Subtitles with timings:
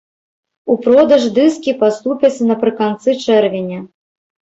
[0.73, 3.79] У продаж дыскі паступяць напрыканцы чэрвеня.